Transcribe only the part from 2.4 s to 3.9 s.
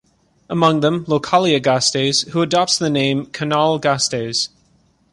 adopts the name Canal